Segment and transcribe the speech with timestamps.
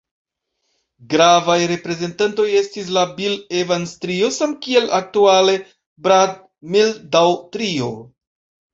[1.13, 5.57] Gravaj reprezentantoj estis la Bill-Evans-Trio samkiel aktuale
[6.09, 7.97] Brad-Mehldau-Trio.